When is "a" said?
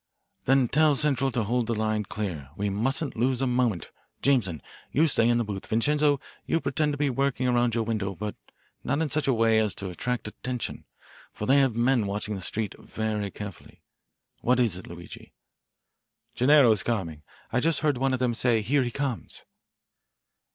3.39-3.45, 9.27-9.33